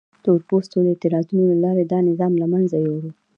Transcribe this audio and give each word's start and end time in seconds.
تور 0.23 0.39
پوستو 0.47 0.77
د 0.83 0.87
اعتراضونو 0.91 1.43
له 1.53 1.57
لارې 1.63 1.83
دا 1.85 1.99
نظام 2.09 2.33
له 2.41 2.47
منځه 2.53 2.75
یووړ. 2.85 3.03